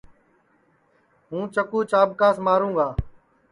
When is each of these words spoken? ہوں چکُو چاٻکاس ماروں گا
ہوں 1.29 1.43
چکُو 1.53 1.79
چاٻکاس 1.91 2.35
ماروں 2.45 2.73
گا 2.77 2.87